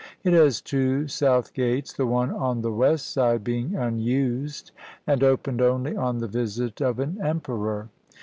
It 0.23 0.33
has 0.33 0.61
two 0.61 1.07
south 1.07 1.53
gates, 1.53 1.93
the 1.93 2.07
one 2.07 2.31
on 2.31 2.63
the 2.63 2.71
west 2.71 3.11
side 3.11 3.43
being 3.43 3.75
unused, 3.75 4.71
and 5.05 5.23
opened 5.23 5.61
only 5.61 5.95
on 5.95 6.17
the 6.17 6.27
visit 6.27 6.81
of 6.81 6.97
an 6.99 7.19
emperor. 7.23 7.87